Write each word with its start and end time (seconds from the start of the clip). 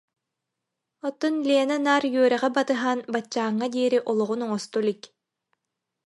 Оттон 1.07 1.35
Лена 1.47 1.77
наар 1.85 2.03
үөрэҕи 2.19 2.49
батыһан 2.57 2.99
баччааҥҥа 3.13 3.67
диэри 3.73 3.99
олоҕун 4.09 4.41
оҥосто 4.45 4.77
илик 4.81 5.01